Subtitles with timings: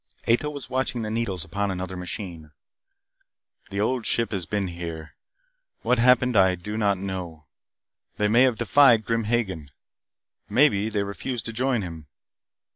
[0.27, 2.49] Ato was watching the needles upon another machine.
[3.69, 5.13] "The Old Ship has been here.
[5.83, 7.45] What happened I do not know.
[8.17, 9.69] They may have defied Grim Hagen.
[10.49, 12.07] Maybe they refused to join him.